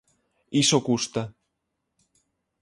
Iso 0.63 0.77
custa. 0.87 1.23